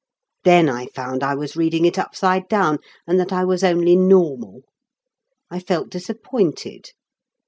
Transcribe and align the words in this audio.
Then 0.45 0.67
I 0.67 0.87
found 0.87 1.21
I 1.21 1.35
was 1.35 1.55
reading 1.55 1.85
it 1.85 1.99
upside 1.99 2.47
down 2.47 2.79
and 3.05 3.19
that 3.19 3.31
I 3.31 3.43
was 3.45 3.63
only 3.63 3.95
normal. 3.95 4.63
I 5.51 5.59
felt 5.59 5.91
disappointed. 5.91 6.89